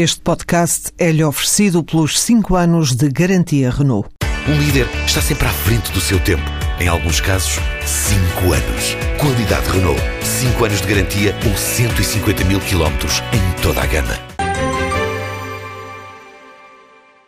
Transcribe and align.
Este 0.00 0.20
podcast 0.20 0.92
é-lhe 0.96 1.24
oferecido 1.24 1.82
pelos 1.82 2.20
5 2.20 2.54
anos 2.54 2.94
de 2.94 3.08
garantia 3.08 3.68
Renault. 3.68 4.08
Um 4.48 4.56
líder 4.56 4.86
está 5.04 5.20
sempre 5.20 5.48
à 5.48 5.50
frente 5.50 5.90
do 5.90 6.00
seu 6.00 6.22
tempo. 6.22 6.44
Em 6.78 6.86
alguns 6.86 7.20
casos, 7.20 7.58
5 7.84 8.52
anos. 8.52 8.94
Qualidade 9.20 9.68
Renault. 9.68 10.00
5 10.22 10.64
anos 10.64 10.80
de 10.82 10.86
garantia 10.86 11.34
ou 11.44 11.56
150 11.56 12.44
mil 12.44 12.60
quilómetros 12.60 13.14
em 13.32 13.60
toda 13.60 13.82
a 13.82 13.86
gama. 13.86 14.14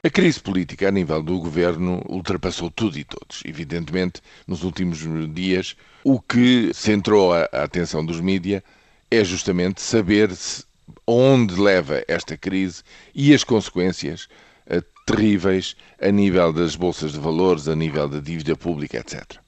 A 0.04 0.08
crise 0.08 0.38
política 0.38 0.86
a 0.86 0.92
nível 0.92 1.20
do 1.24 1.40
governo 1.40 2.00
ultrapassou 2.08 2.70
tudo 2.70 2.96
e 2.96 3.02
todos. 3.02 3.42
Evidentemente, 3.44 4.22
nos 4.46 4.62
últimos 4.62 5.00
dias, 5.34 5.74
o 6.04 6.20
que 6.20 6.70
centrou 6.72 7.32
a 7.32 7.46
atenção 7.46 8.06
dos 8.06 8.20
mídias 8.20 8.62
é 9.10 9.24
justamente 9.24 9.80
saber 9.80 10.30
se 10.36 10.69
onde 11.06 11.60
leva 11.60 12.02
esta 12.06 12.36
crise 12.36 12.82
e 13.14 13.34
as 13.34 13.44
consequências 13.44 14.28
uh, 14.66 14.82
terríveis 15.06 15.76
a 16.00 16.10
nível 16.10 16.52
das 16.52 16.76
bolsas 16.76 17.12
de 17.12 17.18
valores, 17.18 17.68
a 17.68 17.74
nível 17.74 18.08
da 18.08 18.20
dívida 18.20 18.56
pública, 18.56 18.98
etc. 18.98 19.38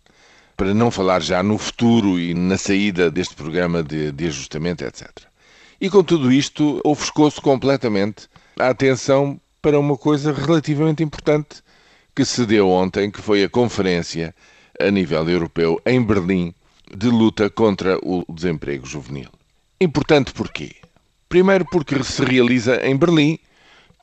Para 0.57 0.75
não 0.75 0.91
falar 0.91 1.23
já 1.23 1.43
no 1.43 1.59
futuro 1.59 2.19
e 2.19 2.35
na 2.35 2.59
saída 2.59 3.11
deste 3.11 3.35
programa 3.35 3.83
de, 3.83 4.13
de 4.13 4.27
ajustamento, 4.27 4.85
etc. 4.85 5.09
E 5.81 5.91
com 5.91 6.03
tudo 6.03 6.31
isto, 6.31 6.81
ofuscou-se 6.85 7.41
completamente 7.41 8.29
a 8.59 8.69
atenção 8.69 9.41
para 9.61 9.79
uma 9.79 9.97
coisa 9.97 10.33
relativamente 10.33 11.03
importante 11.03 11.63
que 12.15 12.25
se 12.25 12.45
deu 12.45 12.69
ontem, 12.69 13.11
que 13.11 13.21
foi 13.21 13.43
a 13.43 13.49
conferência 13.49 14.35
a 14.79 14.91
nível 14.91 15.29
europeu 15.29 15.81
em 15.87 16.03
Berlim 16.03 16.55
de 16.95 17.09
luta 17.09 17.49
contra 17.49 17.99
o 18.03 18.25
desemprego 18.33 18.87
juvenil. 18.87 19.31
Importante 19.81 20.33
porquê? 20.33 20.77
Primeiro 21.33 21.65
porque 21.65 22.05
se 22.05 22.23
realiza 22.23 22.87
em 22.87 22.95
Berlim, 22.95 23.39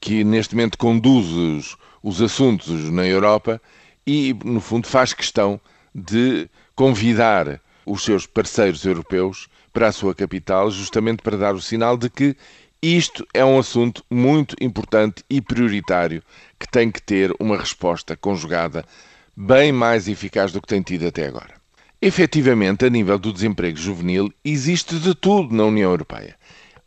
que 0.01 0.23
neste 0.23 0.55
momento 0.55 0.79
conduz 0.79 1.27
os, 1.27 1.77
os 2.01 2.23
assuntos 2.23 2.89
na 2.89 3.05
Europa 3.05 3.61
e, 4.03 4.35
no 4.43 4.59
fundo, 4.59 4.87
faz 4.87 5.13
questão 5.13 5.61
de 5.93 6.49
convidar 6.73 7.61
os 7.85 8.03
seus 8.03 8.25
parceiros 8.25 8.83
europeus 8.83 9.47
para 9.71 9.89
a 9.89 9.91
sua 9.91 10.15
capital, 10.15 10.71
justamente 10.71 11.21
para 11.21 11.37
dar 11.37 11.53
o 11.53 11.61
sinal 11.61 11.97
de 11.97 12.09
que 12.09 12.35
isto 12.81 13.23
é 13.31 13.45
um 13.45 13.59
assunto 13.59 14.03
muito 14.09 14.55
importante 14.59 15.23
e 15.29 15.39
prioritário 15.39 16.23
que 16.57 16.67
tem 16.67 16.89
que 16.89 16.99
ter 16.99 17.31
uma 17.39 17.59
resposta 17.59 18.17
conjugada 18.17 18.83
bem 19.37 19.71
mais 19.71 20.07
eficaz 20.07 20.51
do 20.51 20.59
que 20.59 20.67
tem 20.67 20.81
tido 20.81 21.05
até 21.05 21.27
agora. 21.27 21.53
Efetivamente, 22.01 22.85
a 22.85 22.89
nível 22.89 23.19
do 23.19 23.31
desemprego 23.31 23.77
juvenil, 23.77 24.33
existe 24.43 24.97
de 24.97 25.13
tudo 25.13 25.53
na 25.53 25.65
União 25.65 25.91
Europeia 25.91 26.39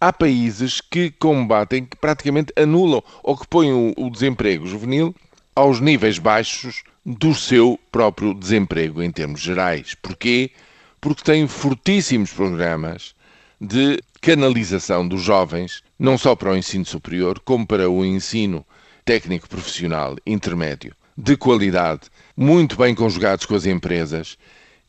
há 0.03 0.13
países 0.13 0.81
que 0.81 1.13
combatem, 1.13 1.85
que 1.85 1.97
praticamente 1.97 2.53
anulam 2.57 3.05
ou 3.23 3.37
que 3.37 3.47
põem 3.47 3.95
o, 3.97 4.11
desemprego 4.11 4.67
juvenil 4.67 5.15
aos 5.55 5.79
níveis 5.79 6.19
baixos 6.19 6.83
do 7.07 7.33
seu 7.33 7.79
próprio 7.93 8.35
desemprego 8.35 9.01
em 9.01 9.13
termos 9.13 9.41
gerais. 9.41 9.95
Porquê? 9.95 10.51
Porque 11.01 11.23
têm 11.23 11.47
fortíssimos 11.47 12.33
programas 12.33 13.15
de 13.61 14.01
canalização 14.21 15.07
dos 15.07 15.23
jovens, 15.23 15.85
não 15.97 16.19
só 16.19 16.35
para 16.35 16.51
o 16.51 16.57
ensino 16.57 16.85
superior, 16.85 17.39
como 17.39 17.65
para 17.65 17.89
o 17.89 18.05
ensino 18.05 18.67
técnico 19.05 19.49
profissional 19.49 20.17
intermédio, 20.27 20.97
de 21.17 21.37
qualidade, 21.37 22.09
muito 22.37 22.77
bem 22.77 22.93
conjugados 22.93 23.47
com 23.47 23.55
as 23.55 23.67
empresas, 23.67 24.37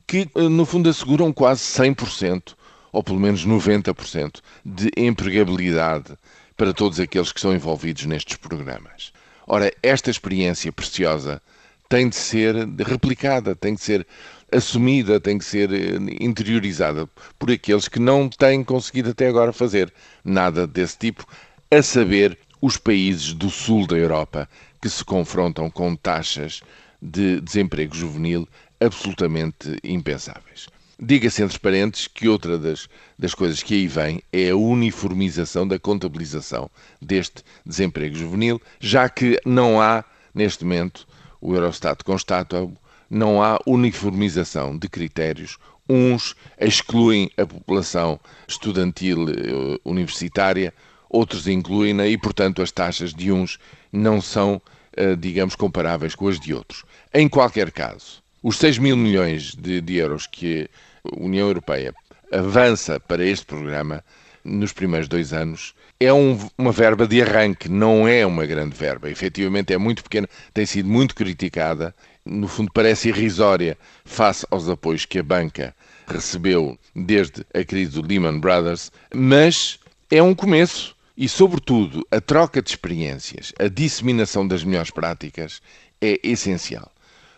que 0.08 0.27
no 0.33 0.66
fundo 0.66 0.89
asseguram 0.89 1.31
quase 1.31 1.61
100% 1.61 2.55
ou 2.94 3.03
pelo 3.03 3.19
menos 3.19 3.45
90% 3.45 4.39
de 4.63 4.89
empregabilidade 4.95 6.13
para 6.55 6.73
todos 6.73 6.99
aqueles 6.99 7.33
que 7.33 7.41
são 7.41 7.53
envolvidos 7.53 8.05
nestes 8.05 8.38
programas. 8.38 9.11
Ora, 9.45 9.73
esta 9.81 10.09
experiência 10.09 10.72
preciosa 10.72 11.41
tem 11.89 12.08
de 12.08 12.16
ser 12.16 12.55
replicada, 12.80 13.55
tem 13.55 13.73
de 13.73 13.81
ser 13.81 14.08
assumida, 14.52 15.19
tem 15.19 15.37
de 15.37 15.43
ser 15.43 15.73
eh, 15.73 15.98
interiorizada 16.21 17.09
por 17.37 17.52
aqueles 17.52 17.87
que 17.87 17.99
não 17.99 18.30
têm 18.30 18.64
conseguido 18.64 19.09
até 19.09 19.27
agora 19.27 19.52
fazer 19.52 19.92
nada 20.23 20.65
desse 20.65 20.98
tipo, 20.98 21.27
a 21.70 21.82
saber, 21.82 22.37
os 22.61 22.77
países 22.77 23.33
do 23.33 23.49
sul 23.49 23.86
da 23.86 23.98
Europa 23.98 24.48
que 24.82 24.89
se 24.89 25.03
confrontam 25.03 25.70
com 25.70 25.95
taxas 25.95 26.61
de 27.02 27.42
desemprego 27.42 27.93
juvenil 27.93 28.48
absolutamente 28.80 29.77
impensáveis. 29.83 30.70
Diga-se 31.05 31.43
entre 31.43 31.59
parênteses 31.59 32.08
que 32.08 32.30
outra 32.30 32.58
das, 32.58 32.87
das 33.19 33.36
coisas 33.36 33.61
que 33.61 33.73
aí 33.73 33.87
vem 33.87 34.23
é 34.31 34.52
a 34.52 34.55
uniformização 34.55 35.67
da 35.67 35.77
contabilização 35.77 36.71
deste 37.02 37.43
desemprego 37.65 38.15
juvenil, 38.15 38.61
já 38.80 39.09
que 39.09 39.37
não 39.45 39.81
há, 39.81 40.05
neste 40.33 40.64
momento, 40.64 41.05
o 41.41 41.53
Eurostat 41.53 42.05
constata, 42.05 42.69
não 43.09 43.43
há 43.43 43.59
uniformização 43.67 44.77
de 44.77 44.87
critérios. 44.87 45.58
Uns 45.89 46.37
excluem 46.58 47.30
a 47.35 47.45
população 47.45 48.17
estudantil 48.47 49.27
eh, 49.27 49.80
universitária, 49.83 50.73
outros 51.09 51.49
incluem-na 51.49 52.08
e, 52.08 52.17
portanto, 52.17 52.61
as 52.61 52.71
taxas 52.71 53.14
de 53.14 53.30
uns 53.30 53.59
não 53.91 54.21
são, 54.21 54.61
eh, 54.95 55.17
digamos, 55.17 55.53
comparáveis 55.53 56.15
com 56.15 56.30
as 56.30 56.39
de 56.39 56.53
outros. 56.53 56.85
Em 57.14 57.27
qualquer 57.27 57.73
caso, 57.73 58.23
os 58.41 58.58
6 58.58 58.77
mil 58.77 58.95
milhões 58.95 59.53
de, 59.53 59.81
de 59.81 59.95
euros 59.97 60.27
que 60.27 60.70
União 61.17 61.47
Europeia 61.47 61.93
avança 62.31 62.99
para 62.99 63.25
este 63.25 63.45
programa 63.45 64.03
nos 64.43 64.73
primeiros 64.73 65.08
dois 65.08 65.33
anos 65.33 65.73
é 65.99 66.11
um, 66.11 66.37
uma 66.58 66.71
verba 66.71 67.08
de 67.08 67.21
arranque, 67.21 67.69
não 67.69 68.08
é 68.08 68.25
uma 68.25 68.45
grande 68.45 68.75
verba. 68.75 69.09
Efetivamente 69.09 69.73
é 69.73 69.77
muito 69.77 70.03
pequena, 70.03 70.27
tem 70.53 70.65
sido 70.65 70.89
muito 70.89 71.15
criticada, 71.15 71.93
no 72.25 72.47
fundo 72.47 72.71
parece 72.73 73.09
irrisória 73.09 73.77
face 74.03 74.45
aos 74.49 74.67
apoios 74.67 75.05
que 75.05 75.19
a 75.19 75.23
banca 75.23 75.75
recebeu 76.08 76.77
desde 76.95 77.45
a 77.53 77.64
crise 77.64 77.91
do 77.91 78.05
Lehman 78.05 78.39
Brothers, 78.39 78.91
mas 79.14 79.80
é 80.11 80.21
um 80.21 80.35
começo. 80.35 80.93
E, 81.15 81.30
sobretudo, 81.30 82.05
a 82.09 82.20
troca 82.20 82.59
de 82.59 82.71
experiências, 82.71 83.53
a 83.59 83.67
disseminação 83.67 84.47
das 84.47 84.64
melhores 84.64 84.89
práticas 84.89 85.61
é 86.02 86.20
essencial 86.23 86.91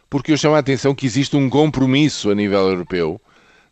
porque 0.09 0.31
eu 0.31 0.37
chamo 0.37 0.55
a 0.55 0.59
atenção 0.59 0.95
que 0.95 1.05
existe 1.05 1.35
um 1.35 1.49
compromisso 1.49 2.29
a 2.29 2.35
nível 2.35 2.69
europeu 2.69 3.19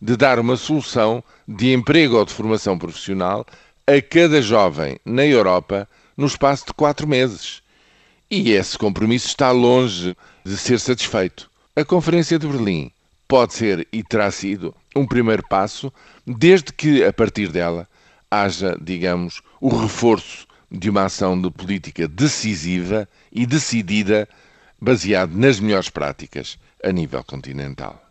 de 0.04 0.18
dar 0.18 0.38
uma 0.38 0.58
solução 0.58 1.24
de 1.48 1.72
emprego 1.72 2.18
ou 2.18 2.26
de 2.26 2.34
formação 2.34 2.78
profissional 2.78 3.46
a 3.88 4.02
cada 4.02 4.42
jovem 4.42 4.98
na 5.06 5.26
Europa 5.26 5.88
no 6.18 6.26
espaço 6.26 6.66
de 6.66 6.74
quatro 6.74 7.08
meses. 7.08 7.64
E 8.30 8.52
esse 8.52 8.78
compromisso 8.78 9.28
está 9.28 9.52
longe 9.52 10.14
de 10.44 10.58
ser 10.58 10.78
satisfeito. 10.82 11.50
A 11.74 11.86
Conferência 11.86 12.38
de 12.38 12.46
Berlim 12.46 12.92
pode 13.30 13.54
ser 13.54 13.88
e 13.94 14.04
terá 14.04 14.30
sido 14.30 14.76
um 14.94 15.08
primeiro 15.08 15.48
passo, 15.48 15.92
desde 16.28 16.74
que, 16.74 17.02
a 17.06 17.14
partir 17.14 17.48
dela, 17.48 17.88
haja, 18.30 18.78
digamos, 18.82 19.42
o 19.62 19.70
reforço 19.70 20.46
de 20.70 20.90
uma 20.90 21.06
ação 21.06 21.42
de 21.42 21.50
política 21.50 22.10
decisiva 22.10 23.08
e 23.32 23.46
decidida 23.46 24.28
baseado 24.82 25.34
nas 25.34 25.62
melhores 25.62 25.90
práticas 25.90 26.60
a 26.84 26.92
nível 26.92 27.24
continental. 27.24 28.03